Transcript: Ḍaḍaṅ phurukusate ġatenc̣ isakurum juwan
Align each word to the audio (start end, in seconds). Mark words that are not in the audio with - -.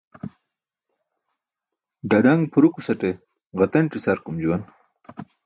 Ḍaḍaṅ 2.09 2.39
phurukusate 2.51 3.09
ġatenc̣ 3.57 3.95
isakurum 3.97 4.37
juwan 4.43 4.63